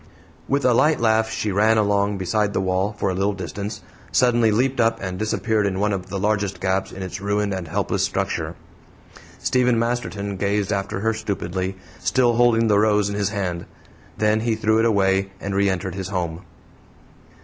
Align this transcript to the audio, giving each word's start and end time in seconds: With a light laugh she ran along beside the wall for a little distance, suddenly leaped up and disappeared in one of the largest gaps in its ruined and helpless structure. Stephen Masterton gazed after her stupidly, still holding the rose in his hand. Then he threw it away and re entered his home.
With 0.47 0.65
a 0.65 0.73
light 0.73 0.99
laugh 0.99 1.29
she 1.29 1.51
ran 1.51 1.77
along 1.77 2.17
beside 2.17 2.53
the 2.53 2.59
wall 2.59 2.95
for 2.97 3.11
a 3.11 3.13
little 3.13 3.33
distance, 3.35 3.81
suddenly 4.11 4.49
leaped 4.49 4.79
up 4.81 4.97
and 4.99 5.19
disappeared 5.19 5.67
in 5.67 5.79
one 5.79 5.93
of 5.93 6.07
the 6.09 6.17
largest 6.17 6.59
gaps 6.59 6.91
in 6.91 7.03
its 7.03 7.21
ruined 7.21 7.53
and 7.53 7.67
helpless 7.67 8.03
structure. 8.03 8.55
Stephen 9.37 9.77
Masterton 9.77 10.37
gazed 10.37 10.73
after 10.73 11.01
her 11.01 11.13
stupidly, 11.13 11.75
still 11.99 12.33
holding 12.33 12.65
the 12.67 12.79
rose 12.79 13.09
in 13.09 13.15
his 13.15 13.29
hand. 13.29 13.67
Then 14.17 14.39
he 14.39 14.55
threw 14.55 14.79
it 14.79 14.85
away 14.85 15.29
and 15.39 15.53
re 15.53 15.69
entered 15.69 15.93
his 15.93 16.07
home. 16.07 16.41